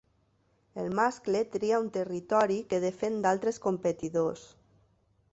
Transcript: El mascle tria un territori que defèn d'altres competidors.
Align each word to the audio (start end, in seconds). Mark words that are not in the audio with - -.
El 0.83 0.87
mascle 0.99 1.41
tria 1.55 1.81
un 1.83 1.91
territori 1.97 2.57
que 2.71 2.79
defèn 2.85 3.19
d'altres 3.27 3.61
competidors. 3.67 4.47